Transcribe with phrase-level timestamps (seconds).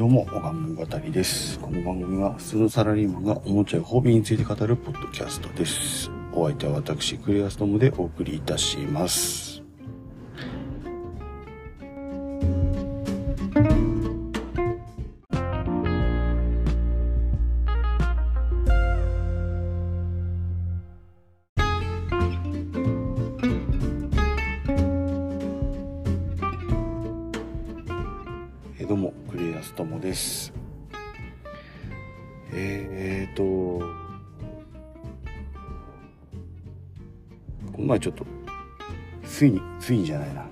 [0.00, 1.58] どうも、おがん語りです。
[1.58, 6.10] この番組は普通のサラリーマンがおもちゃやホビーについて語るポッドキャストです。
[6.32, 9.49] お相手は私、クリアストムでお送りいたします。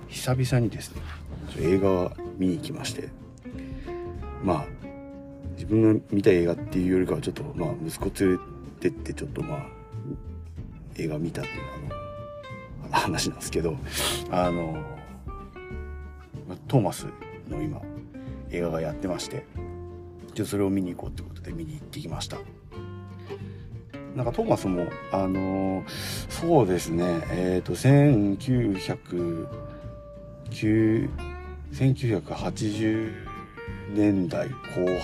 [0.09, 1.01] 久々にですね、
[1.59, 3.09] 映画を見に行きまして、
[4.43, 4.65] まあ、
[5.53, 8.39] 自分が見た映画っていうよりかはちょっと、まあ、息子連れ
[8.79, 9.59] てってちょっとまあ、
[10.97, 11.61] 映画見たっていう
[12.85, 13.75] あの話なんですけど、
[14.31, 14.83] あの、
[16.67, 17.05] トーマス
[17.49, 17.81] の今、
[18.51, 19.45] 映画がやってまして
[20.33, 22.37] じゃそれを見に行こうってことで見に行ってきました。
[24.15, 25.83] なんかトーマスもあの
[26.29, 29.68] そうですねえっ、と1900
[30.67, 33.13] 1980
[33.93, 34.55] 年代後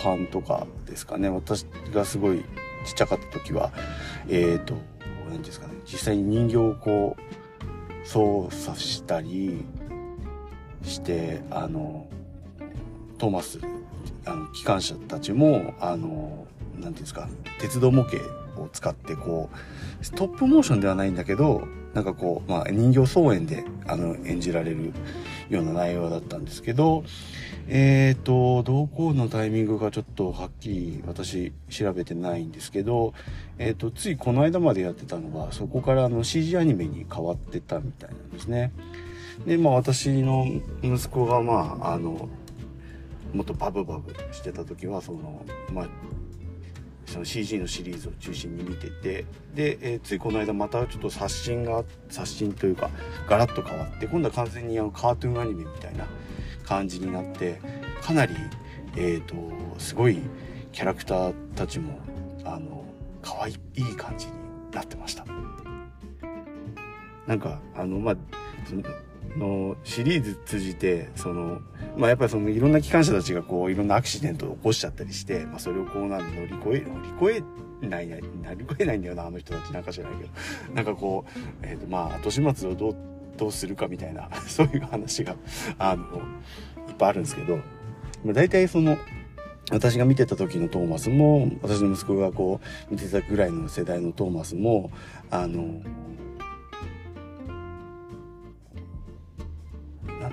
[0.03, 1.29] 半とかですかね。
[1.29, 2.43] 私がすごい
[2.85, 3.71] ちっちゃかった時は
[4.29, 4.75] えっ、と
[5.29, 5.73] 何ですかね。
[5.85, 9.65] 実際に人形をこう操作したり
[10.83, 12.07] してあの
[13.17, 13.59] トーマス
[14.25, 16.47] あの機関車たちもあの
[16.79, 17.27] なんていうんですか
[17.59, 18.17] 鉄道模型
[18.61, 19.49] を使ってこ
[20.01, 24.93] うストップモーションではないんだけどなんかこう、まあ、人形操演であの演じられる
[25.49, 27.03] ような内容だったんですけど
[27.67, 33.13] えっ、とどこのタイミングかちょっとはっきり私調べてないんですけど、
[33.57, 38.71] えっとついこの間までやってたのはそこからあの CG アニメに変わってたみたいなんですね。
[39.47, 40.45] でまあ私の
[40.83, 42.29] 息子がまああの
[43.33, 45.87] もっとバブバブしてた時はそのまあ
[47.05, 52.89] その CG のシリーズを中心に見ててで、えーついこの間またちょっと刷新が刷新というか
[53.27, 56.05] ガラッと変わって今度は完全にあのカートゥーンアニメみたいな
[56.63, 57.59] 感じになって
[58.01, 58.33] かなり
[58.97, 59.35] えっ、と
[59.77, 60.19] すごい
[60.71, 61.99] キャラクターたちも
[62.43, 62.85] あの
[63.21, 64.33] 可愛いい感じに
[64.71, 65.25] なってました。
[67.27, 68.15] なんかあのまあ
[69.37, 71.61] のシリーズ通じてその
[71.97, 77.43] まあやっぱりそのいろんな機関車たちがこういろんなアクシデントを起こしちゃったりして、まあ、それをこうなん乗り越え乗り越
[77.83, 78.15] えない乗
[78.55, 80.29] り越えないんだよなあの人たちなんか知らないけど。
[80.73, 82.95] なんかこう、えーとまあ、後始末をどう
[83.37, 85.35] どうするかみたいな そういう話が
[85.77, 86.03] あの
[86.87, 87.57] いっぱいあるんですけど、
[88.23, 88.97] まあ、大体その
[89.71, 94.91] 私が見てた時のトーマスも私の息子がこう見てたぐらいの世代のトーマスも
[95.31, 95.81] あの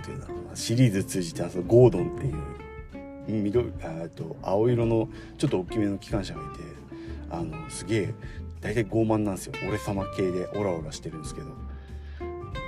[0.05, 2.35] ていうんだろうなシリーズ通じてあのゴードンっていう
[3.43, 5.09] 緑あと青色の
[5.39, 6.63] ちょっと大きめの機関車がいて
[7.31, 8.15] あのすげえ
[8.61, 9.55] 大体傲慢なんですよ。
[9.69, 11.49] 俺様系でオラオラしてるんですけど。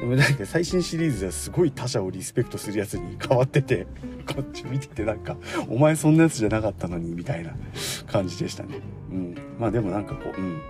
[0.01, 3.87] でもなんか最新シリーズはすごい他者をリスペクトするやつに変わってて
[4.27, 5.37] こっち見ててなんか
[5.69, 7.55] お前そんなやつじゃなかったのにみたいな
[8.11, 8.81] 感じでしたね。
[9.11, 9.39] うん。
[9.59, 10.61] まあでもなんかこううん。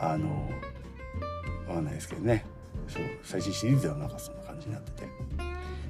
[0.00, 0.50] あの
[1.68, 2.44] わかんないですけどね。
[2.88, 5.08] そう最新シリーズではなんかそんな感じになってて。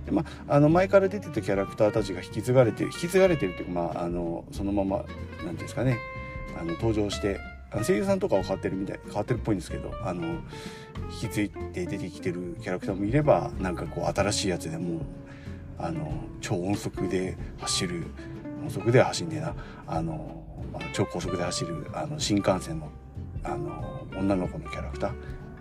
[0.04, 5.98] でまあ、あの前から出てたキャラクターたちが引き継がれてる引き継がれてるっていうか、まあ、あのそのままなんていうんですかね
[6.58, 7.38] あの登場して
[7.70, 10.40] あの声優さんとかは変わってるみたい変わってるっぽいんですけどあの
[11.12, 15.02] 引き継いで出てきてるキャラクターもいればなんかこう新しいやつでも
[15.78, 18.06] あの超音速で走る
[18.62, 19.54] 音速では走んねえな
[19.86, 22.90] あの、まあ、超高速で走るあの新幹線の
[23.44, 25.12] あの女の子のキャラクター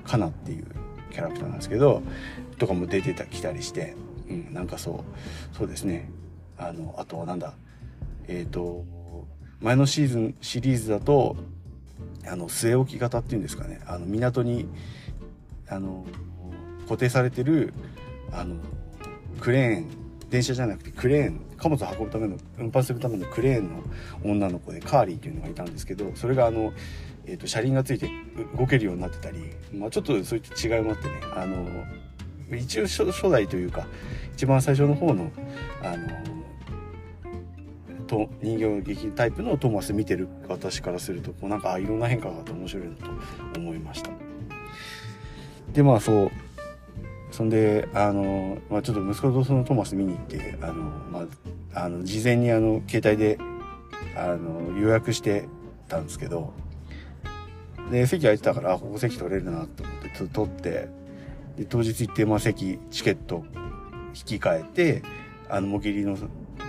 [0.03, 0.65] カナっていう
[1.11, 2.03] キャラクターなんですけど
[2.59, 3.95] とかも出てたきたりして。
[4.31, 5.03] うん、なんかそ
[5.53, 6.09] うそうですね。
[6.57, 7.53] あのあとはなんだ
[8.27, 8.85] えっ、と
[9.61, 11.35] 前のシーズンシリーズだと
[12.27, 13.81] あの据え置き型っていうんですかね。
[13.85, 14.67] あの港に
[15.67, 16.05] あの
[16.83, 17.73] 固定されてる
[18.31, 18.55] あの
[19.39, 19.87] クレーン
[20.29, 23.83] 電車じゃなくてクレーン貨物を運ぶための運搬するためのクレーンの
[24.23, 26.73] 女の子でカーリーっていうのがいたんですけどそれがあの、
[27.25, 28.09] えー、と車輪がついて
[28.57, 29.39] 動けるようになってたり、
[29.73, 31.67] まあ、ちょっとそういった違いもあってねあの
[32.57, 33.87] 一応初代というか
[34.33, 35.31] 一番最初の方の
[35.83, 36.09] あの
[38.07, 44.11] と人形劇タイプのトーマス見てる私からするとこうなんかあいろんな変化があって面白いなと思いました。
[45.71, 46.31] でまあそう。
[47.31, 51.25] そんであの、まあ、ちょっと息子とそのトーマス見に行ってあの、ま
[51.73, 53.39] あ、あの事前にあの携帯で
[54.15, 55.47] あの予約して
[55.87, 56.53] たんですけど
[57.89, 60.89] で席空いてたからここ席取れるなと思ってと取って
[61.57, 63.43] で当日行って、まあ、席チケット
[64.13, 65.03] 引き換えて
[65.49, 66.17] あのもぎりの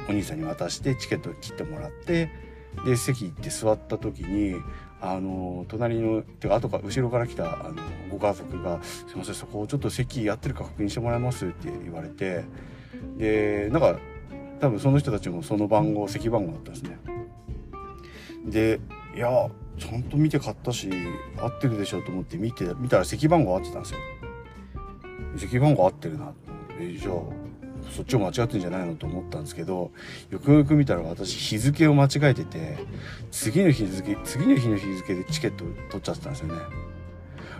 [0.08, 2.30] お兄さんに渡してチケット切ってもらって
[2.84, 4.56] で席行って座った時に
[5.00, 7.74] あの隣のてか後か後ろから来たあの
[8.10, 12.44] ご家族が「すいませんそこをちょっと席やってるか確認してもらえます?」って言われて
[13.18, 13.98] でなんか
[14.60, 16.98] 多分その人たちもその番号席番号だったんですね。
[18.46, 18.80] で
[19.16, 20.88] いやちゃんと見て買ったし
[21.36, 23.98] 合ってるでしょと思って見て見たら席番号合ってたんですよ。
[25.36, 26.32] 席番号合ってるな。
[26.78, 27.14] えじゃあ
[27.90, 29.90] そっちを間違ってんじゃないのと思ったんですけど
[30.30, 32.78] よくよく見たら私日付を間違えてて
[33.30, 36.54] 次の日付次の日の日付でチケット取っちゃってたんですよね。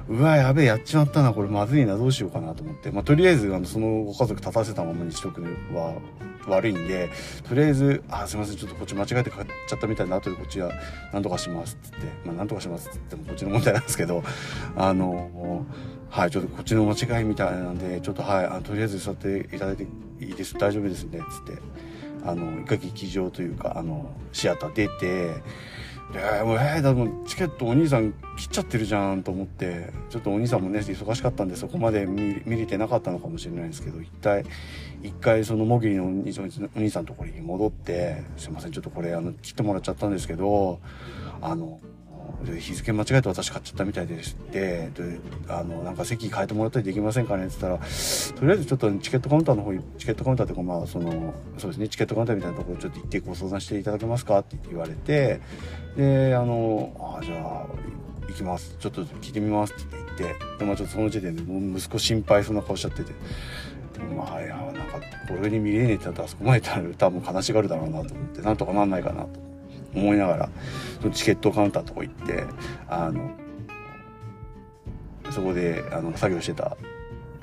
[0.08, 2.90] うわやべえやっちまったなこれまずいなどうしようかなと思って。
[2.90, 5.48] まあとりあえずあのそのご家族立たせたままにしとくの
[5.78, 5.94] は
[6.48, 7.10] 悪いんで
[7.48, 10.72] とりあえず「あすいませんちょっとこっち間違えて買っちゃったみたいな後でこっちは
[11.12, 14.24] 何とかします」っつってまあ何とかしますっつってもこっちの問題なんですけど
[14.76, 15.64] あの
[16.12, 19.84] はいちょっとこっちの間違いみたいなんでちょっとはいあとりあえず座っていただいて
[20.20, 21.62] いいです大丈夫ですねつって。
[22.24, 25.42] あの一回劇場というかあのシアター出て
[26.12, 34.44] でもうえー、でもチケットお兄さん切っちゃってるじゃんと思ってちょっとお兄さんもね忙しかったんでそこまで見見れてなかったのかもしれないんですけど一体
[35.02, 40.80] 一回そのモギリのお兄さんお兄さんのところに戻って「すいませんちょっとこれあの切ってもらっちゃったんですけど
[41.40, 41.80] あの
[42.44, 47.88] 日付間違えて私買っちゃったみたいですってであのなんか席変えてもらったりできませんかねって言ったら
[48.38, 55.40] とりあえずちょっとチケットカウンターの方チケットカウンターというかまあそのそうですねチケットカウンターみたいなところちょっと行ってご相談していただけますかって言われて
[55.96, 57.66] であのあじゃあ
[58.28, 63.12] 行きますちょっと聞いてみますって言ってでまあちょっとその時点でもう息子心配そうな顔しちゃってて。
[64.16, 69.51] まあいやなんかこれに見れねえってなったらあそこまでたら多分悲しがるだろうなと思ってなんとかなんないかなと思
[69.94, 70.48] 思いながら
[71.00, 72.44] そのチケットカウンターとこ行って
[72.88, 73.30] あの
[75.30, 76.76] そこであの作業してた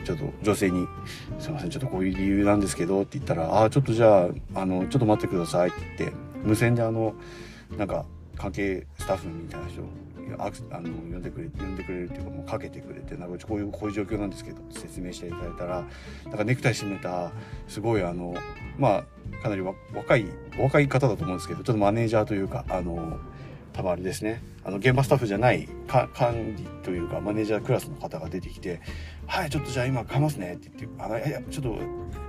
[0.06, 0.88] ちょっと女性に
[1.40, 7.14] 「すいませんちょっとこういう理由なんですけど」って言ったら「ああちょっとじゃああのちょっと待ってください」って言って無線であの
[7.78, 8.06] なんか
[8.38, 9.82] 関係スタッフみたいな人
[10.38, 15.88] ああの呼んでくれ呼んでくれるっていうかもうかけてくれてなんかこういうこういう状況なんですけどって説明していただいたら
[16.26, 17.32] なんかネクタイ締めた
[17.68, 18.36] すごいあの
[18.78, 19.06] ま
[19.40, 20.26] あかなり若い
[20.60, 23.20] 若い方だと思うんですけどちょっとマネージャーというかあの
[23.74, 24.42] 多分あれですね。
[24.66, 28.82] あの現場スタッフじゃない管理というかマネージャークラスの方が出てきて
[29.26, 31.80] 「はいちょっとじゃあ今買いますね」って言って「あのいやちょっと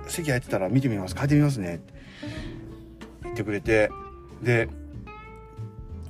[0.07, 1.93] 席空いてたら見てみます変えてみますね」って
[3.23, 3.91] 言ってくれて
[4.41, 4.69] で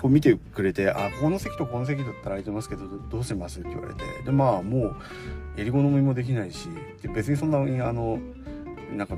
[0.02, 4.04] こう見てくれて、あ、この席とこの席だったら空いてますけど、どうしますって言われて。
[4.26, 4.96] で、まあ、もう、
[5.58, 6.70] 襟好みもできないし、
[7.14, 8.20] 別にそんなに、あの、
[8.98, 9.16] なんか、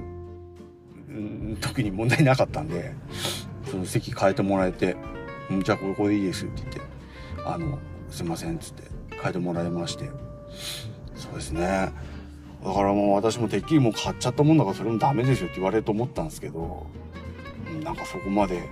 [1.07, 2.93] うん、特に問題なかったんで、
[3.71, 4.97] その席変えてもらえて、
[5.63, 6.81] じゃあここでいいですって言って、
[7.45, 8.83] あの、すいませんっつって
[9.21, 10.09] 変えてもらいまして。
[11.15, 11.91] そうですね。
[12.63, 16.87] だからもう私もてっきりもう買っちゃったもんだからそれもダメでしょって言われると思ったんですけど、
[17.83, 18.69] なんかそこまで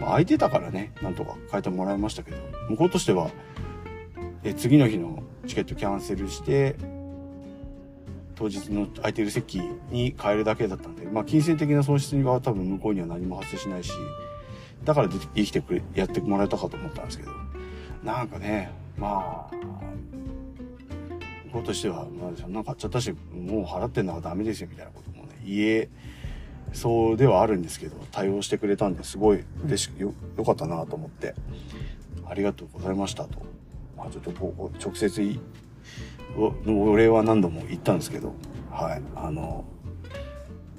[0.00, 2.36] まあ、空いてたからね、なんとか変えてもらいましたけど、
[2.68, 3.30] 向こうとしては、
[4.44, 6.76] え次の日のチケットキャンセルして、
[8.36, 9.60] 当日の空いてる席
[9.90, 13.90] に変えるだけだったんで、まあ、金銭的な損失には多分向こうには何も発生しないし、
[14.84, 17.32] だから生きてくれ、やってもらえたかと思ったんですけど、
[18.04, 19.54] なんかね、まあ、
[21.46, 25.88] 向こうとしては、まあ、そんな買っちゃったし、もう払ってんのはダメですよ、みたいなこともね、言え、
[26.72, 31.34] そうではあるんですけど対応してくれたんですごい嬉しくよよかったなと思って。
[32.30, 33.38] ありがとうございましたと、
[33.96, 35.40] まあ、ちょっとこう直接
[36.36, 38.34] お礼は何度も言ったんですけど。
[38.70, 39.02] はい。
[39.16, 39.64] あの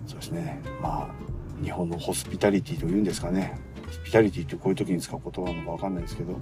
[0.05, 0.61] そうですね。
[0.81, 3.57] まあ日本のホスピタリティというんですかね。
[3.85, 6.39] ホスピタリティってこういう時に使う言葉なのか分かんないですけど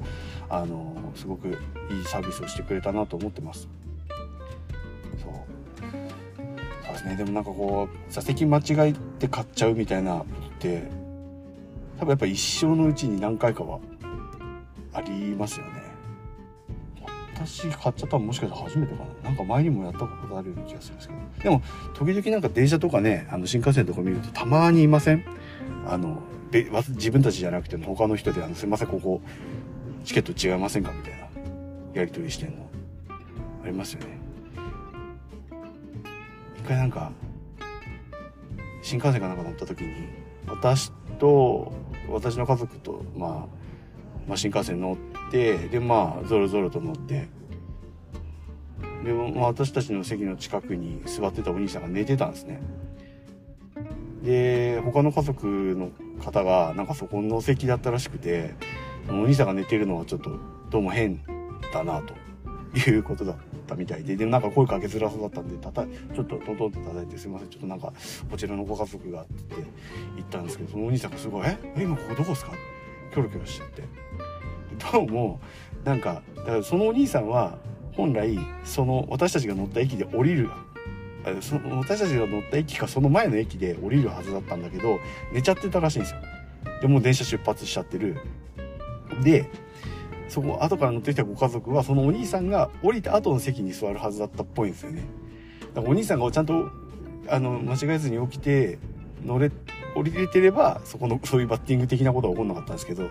[0.50, 1.56] あのすごくいい
[2.06, 3.70] サービスをしてくれたなと思ってます。
[7.08, 7.16] ね。
[7.16, 10.26] でもなんかこう座席間違えて買っちゃうみたいなっ
[10.60, 10.84] て
[12.00, 13.80] 多分やっぱ一生のうちに何回かは
[14.94, 15.88] ありますよね。
[17.34, 19.30] 私買っちゃったのもしかしたら初めてかな。
[19.30, 21.20] なんか前にもやったことあるような気がするんですけど。
[21.44, 21.62] でも
[21.94, 25.24] 時々なんか電車とかねあの新幹線とか見るとたまにいません？
[25.88, 26.22] あの
[26.52, 29.22] 自分たちじゃなくても他の人であのすいませんここ
[30.04, 30.92] チケット違いませんか？
[30.92, 31.28] みたいな
[31.94, 32.68] やり取りしてんの。
[33.64, 34.18] ありますよね。
[36.68, 37.12] 回なんか
[38.82, 39.94] 新幹線かなんか乗った時に
[40.48, 41.72] 私と
[42.10, 43.32] 私の家族と、まあ、
[44.28, 44.98] まあ新幹線乗
[45.28, 47.30] ってでまあぞろぞろと乗って
[49.04, 52.62] で、まあ、私たちの席の近くに座ってたお兄さんが寝てたんですね。
[54.24, 58.56] で他の家族の方がなんかそこの席だったらしくて
[59.10, 60.32] お兄さんが寝てるのはちょっと
[60.70, 61.24] どうも変
[61.72, 62.14] だなと
[62.78, 63.36] いうことだ
[63.68, 67.94] ったみたいで、でもなんか声かけづらそうだったんで、たた、ちょっとトントンって叩いて、すいません、ちょっとなんか、
[68.32, 69.34] こちらのご家族がって
[70.16, 72.54] 言ったんですけど、そのお兄さんがすごい、え、今ここどこですか？
[73.14, 73.84] キョロキョロしちゃって。
[74.92, 75.40] どうも、
[75.84, 77.58] なんか、だからそのお兄さんは、
[77.94, 80.50] 本来、その私たちが乗った駅で降りる、
[81.42, 85.00] その私たちが乗った駅かその前の駅で降りるはずだったんだけど、
[85.34, 86.22] 寝ちゃってたらしいんですよ。
[86.82, 88.18] でもう電車出発しちゃってる。
[89.24, 89.50] で、
[90.30, 95.04] そこ、後から乗ってきたご家族は、そのお兄さんが降りた後の席に座るはずだったっぽいんですよね。
[95.74, 96.70] だからお兄さんがちゃんと、
[97.30, 98.80] あの、間違えずに起きて、
[99.26, 99.52] 乗れ、
[99.96, 103.10] 降りれてれば、そこの、そういうバッティング的なことは起こんなかったんですけど、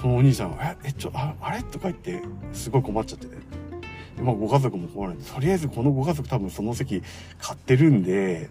[0.00, 1.62] そのお兄さんは、え、え、ちょ、ああれ？
[1.62, 3.42] とか言って、すごい困っちゃってね。
[4.20, 7.02] まあ、ご家族も困るんで、とりあえずこのご家族多分その席
[7.40, 8.50] 買ってるんで、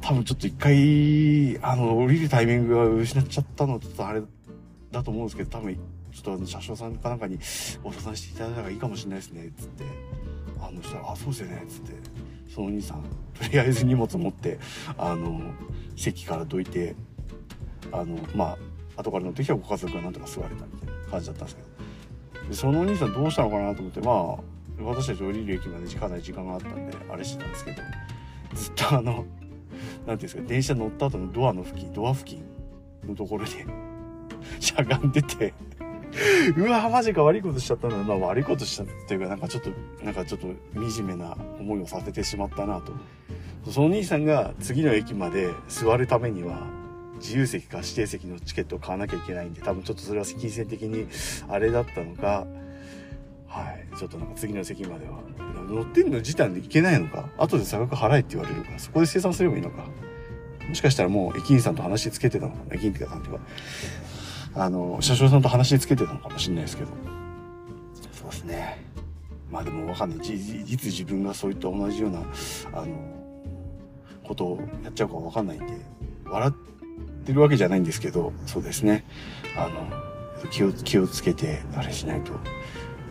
[0.00, 4.22] 多分ちょっと一回、あの、降りるタイミングが失っちゃったのちょっとあれ
[4.90, 5.78] だと思うんですけど、多分、
[6.12, 7.38] ちょっとあの、車掌さんかなんかに
[7.82, 9.84] ご相談していただいた方がいいかもしれないですね、つって。
[10.60, 11.92] あの、したら、あ、そうですよね、つって。
[12.54, 14.58] そのお兄さん、とりあえず荷物持って、
[14.98, 15.40] あの、
[15.96, 16.94] 席からどいて、
[17.90, 18.56] あの、ま
[18.96, 22.48] あ、後から乗ってきたご家族がなんとか座れたみたいな感じだったんですけど。
[22.48, 27.82] で、そのお兄さんどうしたのかなと思って、まあ、私たち降りる駅までかなり時間があったんで、あれしてたんですけど、
[28.54, 29.24] ずっとあの、なんてい
[30.12, 32.44] うんですか、電車乗った後のドアの付近、ドア付近
[33.06, 33.50] のところで
[34.60, 35.54] しゃがんでて
[36.56, 37.96] うわ、マジか悪いことしちゃったんだ。
[37.96, 39.70] まあ悪いことしちゃったっていうか、なんかちょっと、
[40.04, 42.92] なんかちょっと惨めな思いをさせてしまったなと。
[43.70, 46.66] その兄さんが次の駅まで座るためには、
[47.20, 51.06] 自由席か指定席のチケットを買わなきゃいけないんで、多分ちょっとそれは金銭的に
[51.48, 52.46] あれだったのか、
[53.46, 53.96] はい。
[53.96, 55.20] ちょっとなんか次の席までは。
[55.68, 59.86] 乗ってんの時短で行けないのか後で差額払えって言われるから、そこで生産すればいいのか
[60.68, 63.40] もしかしたらもう駅員さんと話つけてたのかな駅員ってかなんていうか、
[64.54, 66.90] あの、車掌さんと話つけてたのかもしれないですけど。
[68.12, 68.84] そうですね。
[69.50, 70.18] まあでもわかんない。
[70.18, 70.22] い
[70.76, 72.22] つ自分がそういった同じような、
[72.72, 73.22] あの、
[74.24, 75.74] ことをやっちゃうかわかんないんで、
[76.24, 76.52] 笑っ
[77.24, 79.04] てるわけじゃないんですけど、そうですね。
[79.56, 82.32] あの、気を、気をつけて、あれしないと、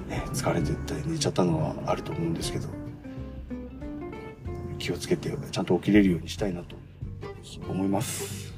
[0.07, 2.67] ね、疲れてたり寝ちゃったのはあると思うんですけど、
[4.77, 6.75] 気をつけて、ちゃんと起きれるようにしたいなと
[7.69, 8.50] 思います。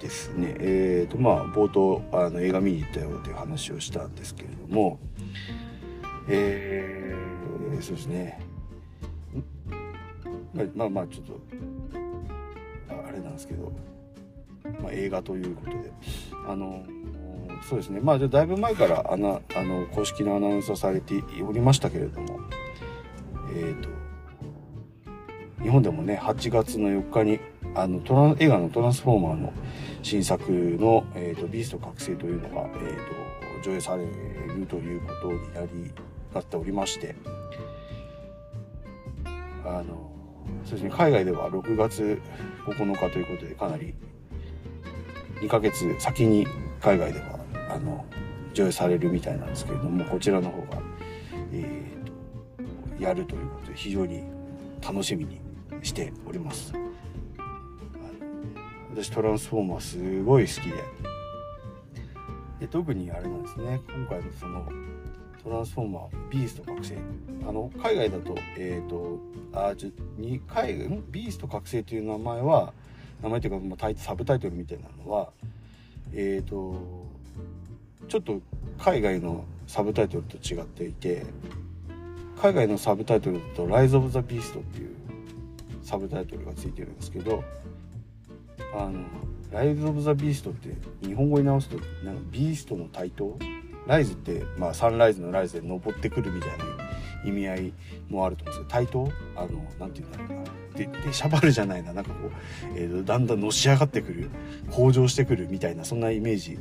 [0.00, 4.98] ですね、えーとまあ、冒頭あの映画見に行ったよという話をしたんですけれども、
[6.28, 8.40] えー、そうですね。
[10.74, 11.40] まあまあちょっと
[12.88, 13.72] あれなんですけど、
[14.82, 15.92] まあ、映画ということで
[16.48, 16.84] あの
[17.68, 18.00] そうですね。
[18.00, 22.40] まあだいぶ前からあのあの公式のアナウンスをされておりましたけれども
[23.54, 23.88] えっ、ー、と
[25.62, 27.40] 日本でもね8月の4日に
[27.76, 29.52] あのトラン映画の「トランスフォーマー」の
[30.02, 35.92] 新作の「えーと、ビースト覚醒」というのが、えーと、上映されるということになり
[36.34, 37.14] なっておりまして
[39.64, 40.10] あの
[40.64, 42.20] そうですね海外では6月
[42.64, 43.94] 9日ということでかなり
[45.40, 46.46] 2ヶ月先に
[46.80, 47.38] 海外では
[47.70, 48.06] あの
[48.54, 50.82] 上映されるみたいなんですけれどもこちらの方が、
[51.52, 52.06] えーと
[52.98, 54.22] やるということで非常に
[54.82, 55.40] 楽しみに
[55.82, 56.72] しております。
[58.96, 60.82] 私トランスフォーマーすごい好きで。
[62.60, 63.78] で特にあれなんですね。
[63.94, 64.66] 今回のその
[65.44, 66.96] トランスフォーマービースト覚醒。
[67.46, 69.20] あの海外だとえっ、ー、と
[69.52, 72.72] あちょ2海外ビースト覚醒という名前は
[73.22, 75.30] 名前というか、まあ、タイサブタイトルみたいなのは
[76.14, 77.06] えっ、ー、と
[78.08, 78.40] ちょっと
[78.78, 81.26] 海外のサブタイトルと違っていて
[82.40, 84.94] 海外のサブタイトルだと「ライズ・オブ・ザ・ビースト」っていう
[85.82, 87.44] サブタイトルがついてるんですけど
[88.78, 89.00] あの
[89.50, 90.74] ライズ・オブ・ザ・ビーストって
[91.06, 93.38] 日本語に直すとなんかビーストの台頭？
[93.86, 96.64] ライズって、まあ、サンライズのライズで登ってくるみたいな
[97.24, 97.72] 意味合い
[98.08, 99.12] もあると思うんですけど台頭？
[99.36, 100.44] あのなんていうんだろうな。
[100.76, 101.92] ででシャバルじゃないな。
[101.92, 102.32] なんかこう、
[102.76, 104.28] えーと、だんだんのし上がってくる
[104.70, 106.58] 向上してくるみたいなそんなイメージ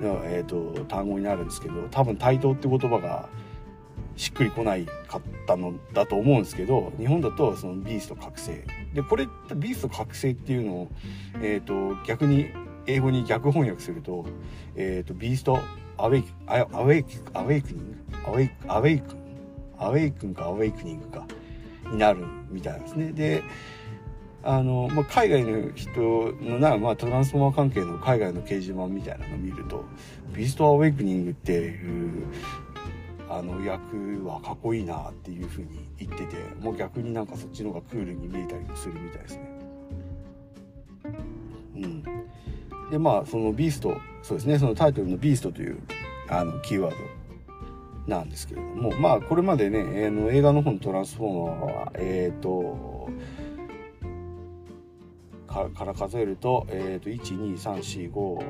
[0.00, 3.28] の、えーと、単語になるんですけど多分台頭って言葉が
[4.18, 8.66] しっくりこないかったのだと思うんですけど日本だとそのビースト覚醒。
[8.92, 10.88] でこれビースト覚醒っていうのを、
[11.40, 12.48] えーと、逆に
[12.86, 14.26] 英語に逆翻訳すると,、
[14.74, 15.60] えーと、ビースト
[15.96, 17.96] アウェイクアウェイクアウェイクニング？
[18.26, 19.16] アウェイクアウェイク
[19.78, 21.26] アウェイクンかアウェイクニングか
[21.92, 23.12] になるみたいですね。
[23.12, 23.42] で
[24.44, 26.00] あの、まあ、海外の人
[26.40, 29.84] のな、まあ、トランスフォーマー関係の海外の掲示板みたいなのを見ると、
[30.32, 32.26] ビーストアウェイクニングっていう、
[33.30, 39.58] あの役はかっこいいなっていうふうに言ってて、もう逆になんかそっちの方がクールに見えたりもするみたいですね。
[41.76, 42.02] うん。
[42.90, 45.78] で、まあ、そのビースト、そうですね、そのタイトルのビーストという、
[46.28, 46.94] あの、キーワー
[48.06, 53.08] ドなんですけれども、まあ、これまでね、あの映画の方のトランスフォーマーは、えっ、ー、と、
[55.74, 58.44] から数えると、え、ー、と、1、2、3、4、5、6、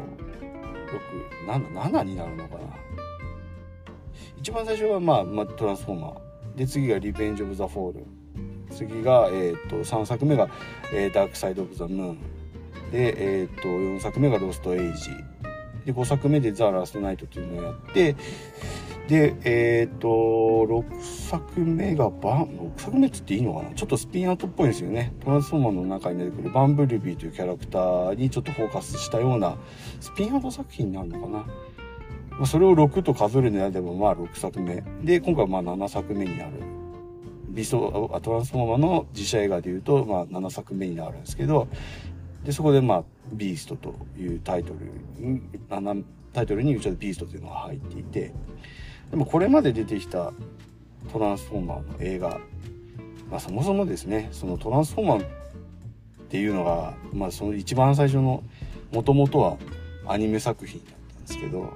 [1.47, 3.08] 7、7になるのかな。
[4.41, 6.59] 一番最初は、まあ、まあ、トランスフォーマー。
[6.59, 8.07] で、次がリベンジ・オブ・ザ・フォール。
[8.71, 10.49] 次が、えっ、ー、と、3作目が、
[10.93, 12.19] えー、ダークサイド・オブ・ザ・ムーン。
[12.93, 15.11] で、えっ、ー、と、4作目がロスト・エイジ。
[15.85, 18.17] で、5作目でザ・ラスト・ナイトというのをやって、
[19.09, 22.45] で、えっ、ー、と、6作目がバン、
[22.77, 23.71] 6作目って言っていいのかな？
[23.75, 25.15] ちょっとスピンアウトっぽいんですよね。
[25.25, 29.57] トランスフォーマーの中に出てくるバンブルビーというキャラクターにちょっとフォーカスしたような
[30.01, 31.47] スピンアウト作品になるのかな？
[32.47, 34.83] それを6と数えるのであれば、まあ6作目。
[35.03, 36.53] で、今回はまあ7作目になる。
[37.51, 41.69] ビスト、トランスフォーマーの実写映画で言うと、まあ7作目になるんですけど、
[42.45, 45.41] で、そこでまあ、ビーストというタイトルに、
[46.33, 48.33] タイトルにうちょっとビーストというのが入っていて、
[49.11, 50.33] でもこれまで出てきた
[51.13, 52.41] トランスフォーマーの映画、
[53.31, 55.27] まあ、そもそもですねそのトランスフォーマーっ
[56.29, 58.43] ていうのが、まあ、その一番最初の
[58.93, 59.57] もともとは
[60.07, 61.73] アニメ作品だったんですけど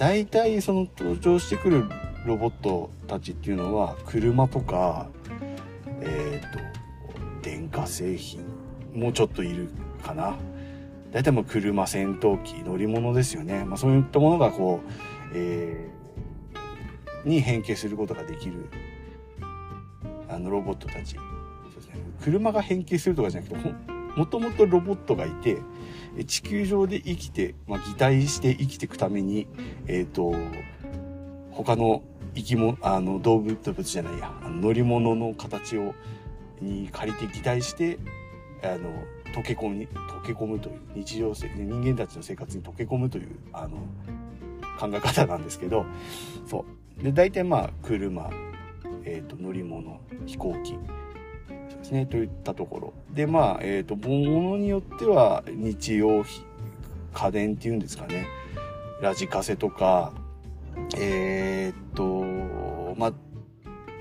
[0.00, 1.84] 大体その登場してくる
[2.24, 5.08] ロボットたちっていうのは車とか
[6.00, 6.58] えっ、ー、と
[7.42, 8.42] 電化製品
[8.94, 9.68] もうちょっといる
[10.02, 10.36] かな。
[11.12, 14.90] 大体もう車戦闘機乗り物ですよね、まあ、そういったものがこう、
[15.34, 16.00] えー
[17.24, 18.70] に変形することができる
[20.28, 21.16] あのロボットたち。
[21.16, 23.74] そうです、ね、車が変形するとかじゃなくて
[24.16, 25.58] もともとロボットがいて
[26.26, 29.46] 地球上で生きて、まあ、擬態して生きていくために、
[29.86, 30.34] えっ、ー、と
[31.52, 32.02] 他の
[32.34, 35.94] 生き物あの動物動物じゃないや乗り物の形を
[36.60, 37.98] に借りて擬態して
[38.62, 38.90] あの
[39.32, 43.78] 溶け込み溶け込むという日常生人間たちの生活に溶け込むというあの
[44.78, 45.84] 考え方なんですけど
[46.46, 46.64] そ
[47.00, 47.02] う。
[47.02, 48.30] で大体まあ車、
[49.04, 50.78] えーと、乗り物飛行機
[51.80, 52.92] ですねといったところ。
[53.14, 56.44] でまあえっ、ー、と物によっては日用品
[57.12, 58.26] 家電っていうんですかね。
[59.02, 60.12] ラジカセとか
[60.96, 62.24] えっ、と
[62.96, 63.12] まあ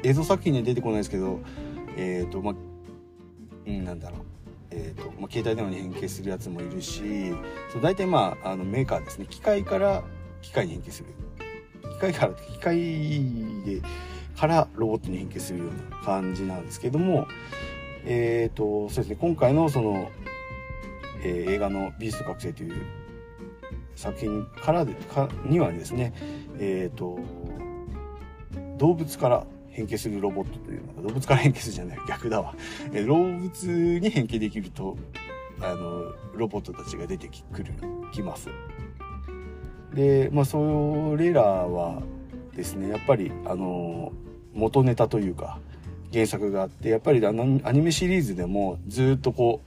[0.03, 1.39] 映像作品には出てこないですけど
[1.97, 2.55] えっ、とまあ
[3.65, 4.19] うんなんだろう。
[4.71, 7.31] えーとまあ、携帯電話に変形するやつもいるし
[7.71, 9.25] そう大体まああのメーカーですね。
[9.27, 10.03] 機械から
[10.41, 11.09] 機械に変形する。
[11.93, 12.77] 機械から機械
[13.65, 13.81] で
[14.39, 17.28] からロボットに変形するような感じなんですけども
[18.06, 20.10] えっ、ー、とそうですね今回のその、
[21.23, 22.86] えー、映画の「ビースト覚醒」という
[23.97, 26.13] 作品からでかにはですね
[26.58, 27.19] えっ、ー、と
[28.78, 32.56] 動物から変形するロボットというのが動物から変形するじゃない逆だわ、
[32.93, 34.97] え動物に変形できると
[35.62, 37.73] あのロボットたちが出てくる
[38.13, 38.47] きます。
[39.93, 42.02] で、まあ、それらは
[42.56, 44.13] ですねやっぱりあの
[44.53, 45.59] 元ネタというか
[46.12, 49.62] 原作があってやっぱりアニメシリーズでもずっとこ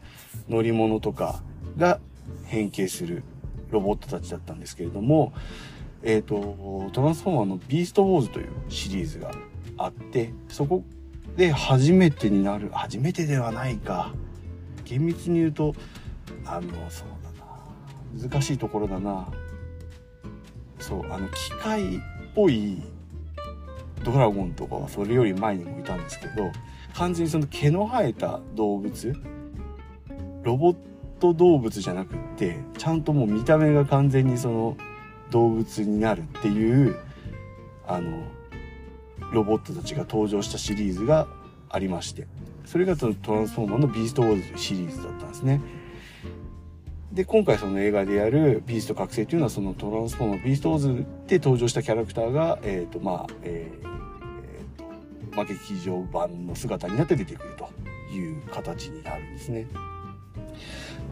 [0.49, 1.43] う乗り物とか
[1.77, 2.01] が
[2.45, 3.23] 変形する
[3.71, 5.33] ロボットたちだったんですけれども、
[6.03, 9.33] えっ、ー、と、トランスフォーマーのビーストウォーズというシリーズが
[9.79, 10.85] あって、そこ
[11.37, 14.13] で初めてになる、初めてではないか。
[14.85, 15.75] 厳密に言うと、
[16.45, 17.33] あの、そうだ
[18.23, 18.29] な。
[18.29, 19.29] 難しいところだな。
[20.79, 22.01] そうあの機械っ
[22.35, 22.83] ぽい
[24.05, 26.51] ドラゴンとかはそれより前にもいたんですけど
[26.95, 29.17] 完全にその毛の生えた動物
[30.43, 30.77] ロボッ
[31.21, 34.77] ト動物じゃなくってちゃんともう見た目が完全にその
[35.31, 36.97] 動物になるっていう
[37.87, 38.25] あの
[39.33, 41.27] ロボットたちが登場したシリーズが
[41.71, 42.27] ありまして
[42.67, 45.61] それがそのトランスフォーマーのビーストウォーズというシリーズだったんですね。
[47.13, 57.69] で、今回その映画でやるビースト覚醒というのはそのトランスフォーマービーストウォーズで登場したキャラクターが、えっ、ー、と、まあ、えー、えー、と、まあ、劇場版の姿になって出てくると
[58.15, 59.67] いう形になるんですね。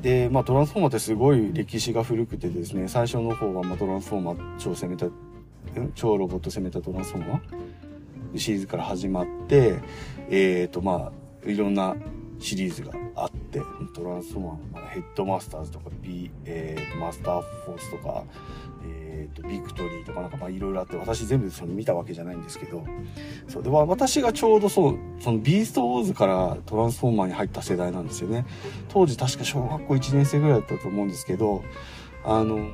[0.00, 5.06] で、まあ、トランスフォーマーってすごい歴史が古くてですね、最初の方は、まあ、トランスフォーマー超生命体、
[5.94, 9.80] 超ロボット生命体トランスフォーマーシリーズから始まって、
[10.30, 11.12] えっ、ー、と、ま
[11.46, 11.94] あ、いろんな
[12.40, 13.60] シリーズがあって
[13.94, 18.24] トランスフォーマーのヘッドマスターズとか、B えー、マスターフォースとか、
[18.82, 22.84] えーと、ビクトリーとかなんかいろいろあって私全部その見たわけじゃないんですけど
[23.46, 28.46] そうで私がちょうどそうそのビーストウォーズからトランスフォーマーに入った世代なんですよね。
[28.88, 31.62] 当時確か小学校1年生ぐらいだったと思うんですけど
[32.24, 32.70] あの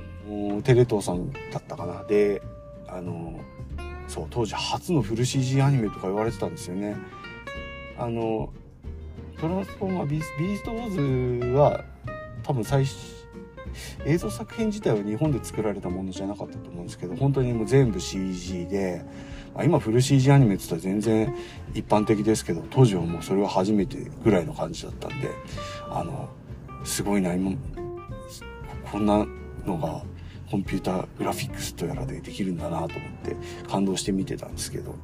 [0.62, 2.04] テレ東さんだったかな。
[2.04, 2.40] で
[2.86, 3.40] あの
[4.06, 6.96] そう当時初のフル CG アニメとか言われてたんですよね。
[7.98, 8.52] あの
[9.40, 11.84] トランスフォーマービーストウォーズは
[12.42, 12.94] 多分最初
[14.06, 19.04] 映像作品自体は日本で作られたものじゃなかったと思うんですけど本当にもう全部 CG で、
[19.54, 21.34] まあ、今フル CG アニメって言ったら全然
[21.74, 25.28] 一般的ですけど当時はもうそれは初めてぐらいの感じだったんで
[25.90, 26.30] あの
[26.84, 27.52] すごいな今
[28.90, 29.26] こんな
[29.66, 30.02] のが
[30.50, 32.88] コンピューターグラフィックスとやらでできるんだなと思っ
[33.22, 33.36] て
[33.68, 34.94] 感動して見てたんですけど。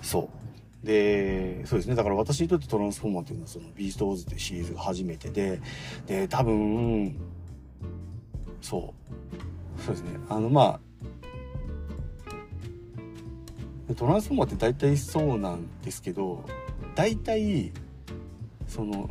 [0.00, 0.41] そう。
[0.82, 1.94] で、そうですね。
[1.94, 5.60] だから私にとってトランスフォーマーっていうのはそのビーストウォーズってシリーズが初めてで、
[6.06, 7.16] で、多分、
[8.60, 8.94] そ
[9.78, 9.82] う。
[9.82, 10.18] そうですね。
[10.28, 10.80] あの、ま
[13.88, 16.44] あ、トランスフォーマーって大体そうなんですけど、
[16.94, 17.72] 大体、
[18.66, 19.10] その、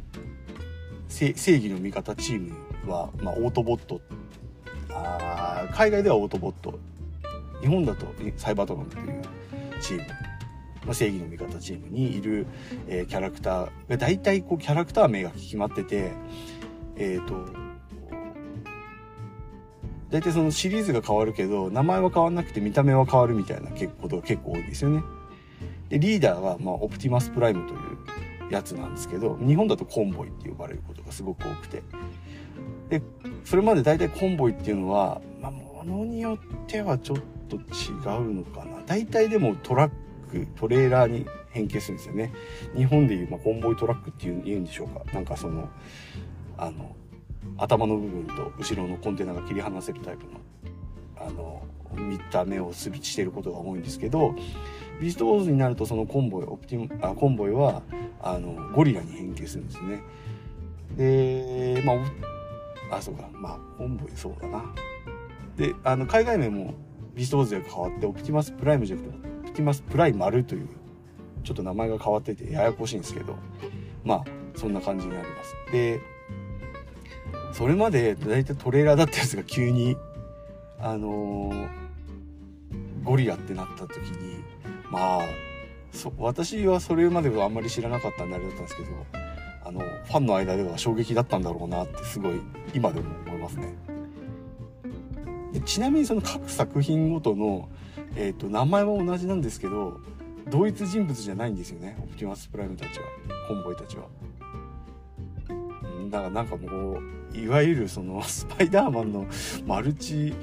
[1.08, 2.56] 正義の味方チーム
[2.90, 4.02] は、まあ、オートボット。
[4.94, 6.78] あ海外ではオートボット。
[7.62, 8.08] 日本だと
[8.38, 9.22] サイバートロンという
[9.82, 10.21] チーム
[10.86, 12.48] まあ、正義の味方チームにいる、
[12.88, 16.12] えー、キャラクターが大体こうキャラクター名が決まってて
[16.98, 17.62] えっ、ー、と
[20.10, 23.70] 大体そのシリーズが変わるけど名前は変わんなくて見た目は変わるみたいな
[24.02, 25.04] ことが結構多いですよね。
[25.90, 31.84] でリーダーは、まあ、オプティマスプライムというやつなんですけど日本だとコンボイって呼ばれることがすごく多くて
[32.90, 33.02] で
[33.46, 37.18] それまで大体コンボイっていうのは、まあ、ものによってはちょっ
[37.50, 37.60] と違
[38.20, 39.92] うのかな大体でもトラッ
[40.32, 42.32] クトレーラーに変形するんですよね。
[42.76, 45.04] 日本でいう、まあ、コンボイトラックっていう言うんでしょうか。
[45.14, 45.70] なんかその
[46.58, 46.96] あの
[47.58, 50.32] 頭の部分と後ろのコンテナが切り離せるタイプの
[51.18, 51.62] あの
[51.96, 54.34] 見た目をスビしてることが多いんですけど
[55.02, 57.82] ビーストウォーズになるとそのコンボイオプティあコンボイは
[58.22, 60.02] あのゴリラに変形するんですね。
[60.96, 61.94] でま
[62.92, 63.30] ああそうか。
[63.34, 64.64] まあコンボイそうだな。
[65.58, 66.74] であの海外名も
[67.14, 70.68] ビーストウォーズで変わってオプティマスプライムじゃなくてオプティマスプライマルという
[71.44, 73.36] ちょっと名前が変わっててややこしいんですけど
[74.04, 75.56] まあそんな感じになります。
[75.72, 76.00] で
[77.54, 79.98] それまで大体トレーラーだったやつが急に
[80.80, 81.68] あのー、
[83.04, 84.44] ゴリラってなった時に
[84.90, 85.22] まあ
[86.18, 88.90] 私はそれまではあんまり知らなかったんであれだったんですけど
[89.66, 92.40] あのファンの間では衝撃だったんだろうなってすごい
[92.74, 93.74] 今でも思いますね。
[95.52, 97.68] でちなみにその各作品ごとの
[98.16, 100.00] え、ー、と、名前は同じなんですけど、
[100.50, 101.98] 同一人物じゃないんですよね。
[102.04, 103.06] オプティマスプライムたちは。
[103.48, 104.08] コンボイたちは。
[106.10, 107.00] だからなんかも
[107.34, 109.28] う、いわゆるその、 スパイダーマンの
[109.66, 110.34] マルチ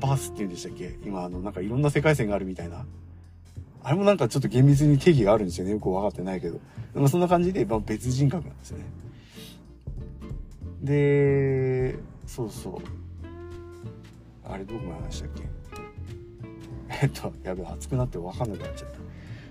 [0.00, 0.98] バースっていうんでしたっけ？
[1.04, 2.86] 今、あの、なんかいろんな世界線があるみたいな。
[3.82, 5.72] あれもなんかちょっと厳密に定義があるんですよね。
[5.72, 6.58] よくわかってないけど。
[6.94, 8.84] でもそんな感じで、まあ、別人格なんですよね。
[10.82, 12.74] で、そうそう。
[14.44, 15.59] あれどこまで話したっけ？
[17.02, 18.98] えっとやべ熱くなって分かんなくなっちゃった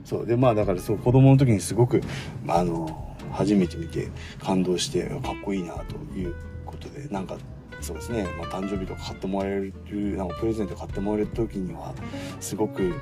[0.03, 2.01] そうでまあだからそう子供の時にすごく
[2.43, 4.09] まあの初めて見て
[4.43, 7.37] 感動してかっこいいなということでなんか
[7.81, 11.93] そうですね、まあ、誕生日とか買ってもらえるなんかプレゼント買ってもらえる時には
[12.39, 12.93] すごく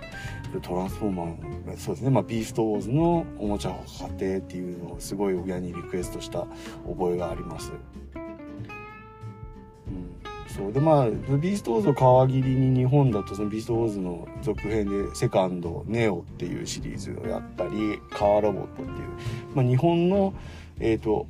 [0.62, 6.46] トランスフォーマーそうですね、まあ、ビーストウォーズのおもちゃを買ってっていうのをすごい親にリクエストした
[6.88, 7.72] 覚えがあります。
[10.58, 10.74] そう。
[10.74, 19.08] でまあビーストウォーズを皮切りに日本だとそのビーストウォーズの続編でセカンドネオっていうシリーズをやったりカーロボットっていう、
[19.54, 20.34] まあ、日本の
[20.80, 21.28] えっ、ー、と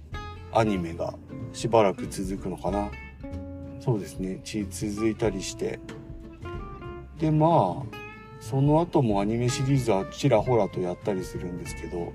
[0.53, 1.13] アニメが
[1.53, 2.89] しばらく続くのかな。
[3.79, 4.41] そうですね。
[4.43, 5.79] 続いたりして。
[7.19, 7.97] でまあ
[8.39, 12.05] その後もアニメシリーズはちらほらとやったりするんですけどや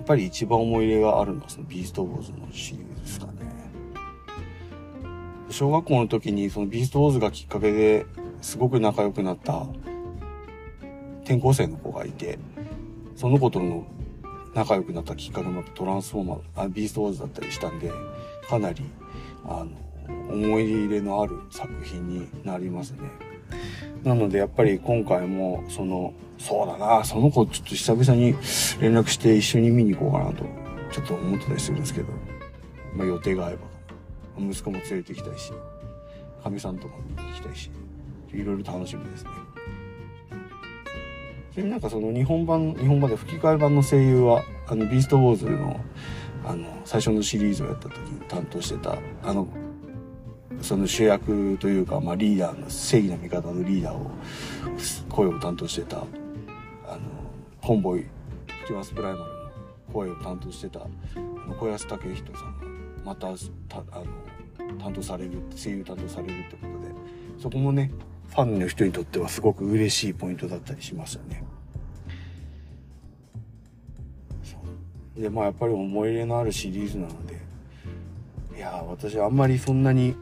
[0.00, 3.32] っぱり一番思い入れがあるのはそのビーストウォーズのシリーズですかね。
[5.50, 8.06] 小学校の時にそのビーストウォーズがきっかけで
[8.40, 9.66] すごく仲良くなった
[11.24, 12.38] 転校生の子がいて、
[13.14, 13.86] その子との
[14.54, 17.92] 仲良くなったきっかけもトランスフォーマー、あビーストウォーズだったりしたんで、
[18.48, 18.82] かなり、
[19.44, 23.10] あの、思い入れのある作品になりますね。
[24.02, 28.32] なのでやっぱり今回も、その、そうだな、その子ちょっと久々に
[28.80, 30.44] 連絡して一緒に見に行こうかなと、
[30.90, 32.08] ちょっと思ってたりするんですけど、
[32.94, 33.69] まあ予定が合えば
[34.48, 35.52] 息子も連れてきたいし
[36.42, 37.70] かみさんとかも行きたいし
[38.32, 39.30] いろいろ楽しみですね。
[41.52, 45.80] ちなみになんかその日本版日本版で吹き替え版の声優はあのビーストウォーズの
[46.44, 49.46] あの最初のシリーズをやった時に担当してたあの
[50.62, 54.10] その主役というか、まあ、リーダーの正義の味方のリーダーを
[55.08, 57.00] 声を担当してたあの
[57.60, 58.06] コンボイ
[58.66, 59.26] キマスプライマルの
[59.92, 60.86] 声を担当してたあ
[61.48, 62.66] の小安武人さんが
[63.04, 63.28] また
[63.68, 64.04] たあの
[64.78, 67.90] 担当される声優担当されるってことでそこもね
[68.28, 71.42] ファンの人にとってはすごく嬉しいポイントだったりしますよね。
[75.16, 77.38] でまあやっぱり思い入れのあるシリーズなので
[78.56, 80.14] いや私はあんまりそんなに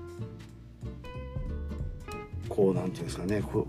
[2.49, 3.69] こうなんていうんですかねこ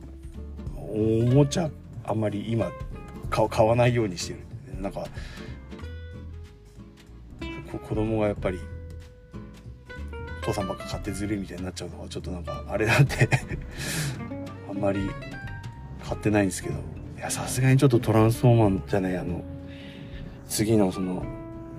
[0.76, 1.70] うおもちゃ
[2.06, 2.72] あんまり今
[3.30, 5.06] 買わないようにしてるなんか
[7.88, 8.60] 子供がやっぱり
[10.50, 13.30] 父さんばっか買ってずるいみたいになっちゃうのはちょっとなんかあれなんで
[14.70, 15.10] あんまり
[16.04, 16.76] 買ってないんですけど
[17.18, 19.44] いやさすがにちょっとトランスフォーマーじゃないあの
[20.48, 21.24] 次のその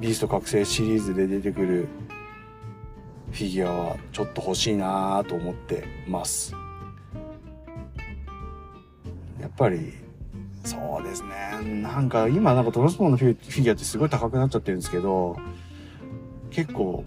[0.00, 1.88] ビースト覚醒シリーズで出てくる
[3.32, 6.52] フィギュアはちょっと欲しいなと思ってます。
[9.40, 9.92] やっぱり
[10.64, 11.82] そうですね。
[11.82, 15.36] なんか今なんかトランスフォーマーのフィギュアってすごい高くなっちゃってるんですけど
[16.50, 17.04] 結構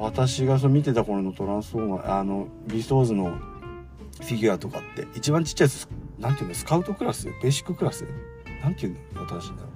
[0.00, 5.86] 私がそ見てた頃のトランスフォーマーあのビーストーズのフィギュアとかって一番ちっちゃいやつ
[6.18, 8.06] なんていうのスカウトクラスベーシッククラス
[8.62, 9.68] なんていうの新しいんだろ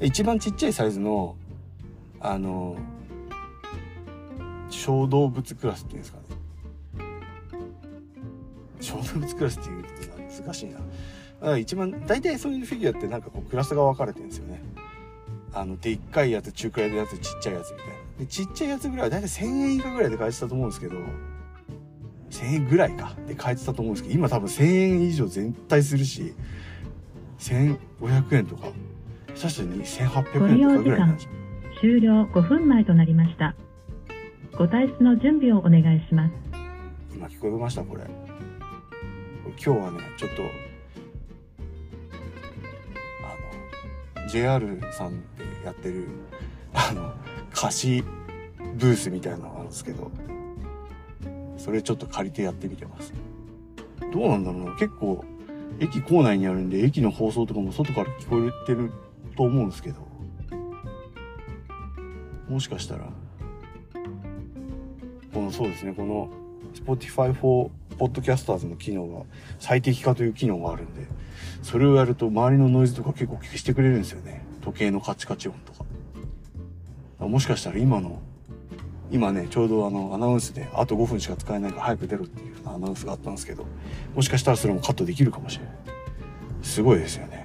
[0.00, 1.34] う一番ちっちゃいサイズの
[2.20, 2.76] あの
[4.68, 6.24] 小動物クラスっていうんですかね。
[8.80, 9.88] 小動物クラスっていうと
[10.42, 10.72] 難しいな。
[10.74, 10.84] だか
[11.40, 14.62] ら一番大体そういうフィギュアってなんかこうクラスが分かれてるんですよね。
[15.54, 18.07] あのでっかいやつ中くらいのやつちっちゃいやつみたいな。
[18.18, 20.96] でちっちゃいやつぐらいは大体1000円以下ぐらいで買えてたと思うんですけど
[22.30, 23.14] 1000円ぐらいか。
[23.26, 26.34] で買えてたと思うんですけど今多分1000円以上全体するし
[27.38, 28.68] 1500円とか。
[29.34, 31.30] 下手したら2800円とかぐらいなんですよ
[31.80, 33.54] 終了5分前となりました。
[34.56, 36.34] ご退出の準備をお願いします。
[37.14, 38.02] 今聞こえましたこれ。
[38.02, 38.08] こ
[39.46, 40.42] れ今日はねちょっと
[44.16, 46.08] あの JR さんでやってる
[46.74, 47.14] あの
[47.60, 48.04] 貸し
[48.76, 50.12] ブースみたいなのがあるんですけど
[51.56, 53.12] それちょっと借りてやってみてます。
[54.12, 55.24] どうなんだろうな結構
[55.80, 58.92] 駅構内にあるんで駅の放送とかも外から聞こえてる
[59.36, 60.06] と思うんですけど
[62.48, 63.10] もしかしたら
[65.34, 66.30] このそうですねこの
[66.74, 69.24] Spotify for Podcasters の機能が
[69.58, 71.06] 最適化という機能があるんで
[71.62, 74.46] それをやると周りのノイズとか結構消してくれるんですよね。
[74.62, 75.87] 時計のカチカチ音とか。
[77.28, 78.20] もしかしたら今の
[79.10, 83.64] 今ねちょうどあのアナウンスであと5分しか使えないから早く出ろっていうアナウンスがあったんですけど
[84.14, 85.74] もしかしたらそれもカットできるかもしれない。
[86.62, 87.44] すごいですよね。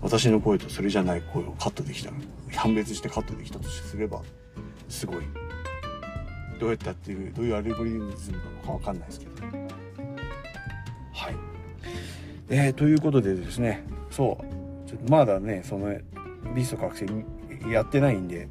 [0.00, 2.10] 私の声とそれじゃない声をカットできた
[2.54, 4.22] 判別してカットできたとすれば
[4.88, 5.16] すごい。
[6.60, 9.32] どうやってやってるどういうアルゴリズムなのかわかんないですけど。
[11.12, 11.36] はい。
[12.48, 15.10] えー、ということでですねそう。
[15.10, 15.92] まだねその
[16.54, 17.06] リスト覚醒
[17.68, 18.48] やってないんで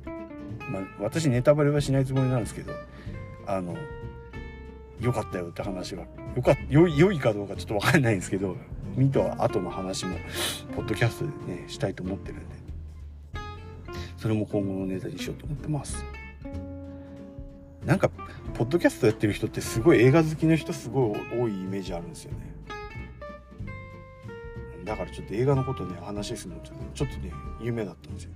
[0.70, 2.74] まあ、私ネタバレはしないつもりなんですけど
[3.46, 3.76] あの
[5.00, 8.56] 良かったよって話はよか良良いかどうかちょっと分かんないんですけど
[8.96, 10.16] 見た後の話も
[10.76, 12.64] ポッドキャストでねしたいと思ってるんで
[14.18, 16.06] それも今後のネタにしようと思ってます。
[17.86, 18.10] なんか
[18.54, 22.38] ポッドキャストやってる人ってすごい映画好きの人すごい多いイメージあるんですよね。
[24.86, 28.32] だからちょっと映画のことね話するのちょっとね夢だったんですよ。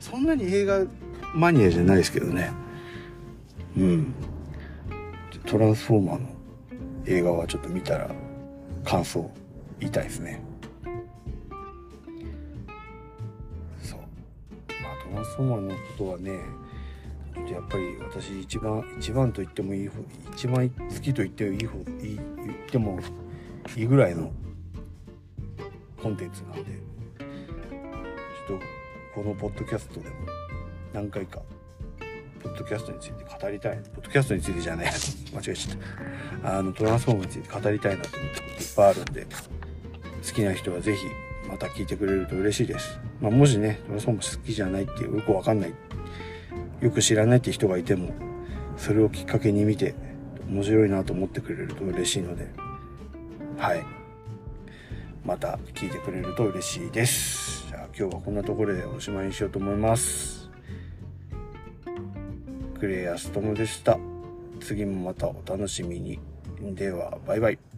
[0.00, 0.84] そんなに映画
[1.34, 2.52] マニアじゃないですけどね。
[3.76, 4.14] うん。
[5.46, 6.28] トランスフォーマーの
[7.06, 8.10] 映画はちょっと見たら
[8.84, 9.30] 感想
[9.80, 10.42] 言いたいですね。
[13.82, 13.98] そう。
[13.98, 14.06] ま
[14.92, 16.40] あトランスフォーマーのことはね
[17.50, 19.90] やっぱり私一番一番と言ってもいい
[20.34, 23.00] 一番好きと言ってもいい方いい言っても
[23.76, 24.30] いいぐらいの
[26.02, 26.70] コンテンツなんで
[28.48, 28.64] ちょっと
[29.14, 30.14] このポッドキャストでも
[30.92, 31.40] 何回か
[32.42, 34.86] ポッドキャストについて語りたいポッドキャストについてじゃない
[35.32, 35.78] 間違えちゃっ
[36.42, 36.58] た。
[36.58, 39.26] あのトランスフォームについて語りたいなと思ってこといっぱいあるんで
[40.26, 41.06] 好きな人は是非
[41.48, 45.74] また聞いてくれると嬉しいです、まあ、もしねトランスフォーム好きじゃないっていうよくわかんない
[46.80, 48.12] よく知らないって人がいても
[48.76, 49.94] それをきっかけに見て
[50.48, 52.48] 面白いなと思ってくれると嬉しいので
[53.56, 54.02] はい。
[55.24, 57.64] また聞いてくれると嬉しいです。
[57.68, 60.41] じゃあ今日はこんなところでおしまいにしようと思います。
[62.82, 63.96] クレアストムでした。
[64.58, 66.18] 次もまたお楽しみに。
[66.60, 67.71] ではバイバイ。